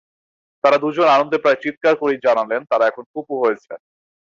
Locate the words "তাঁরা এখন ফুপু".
2.69-3.33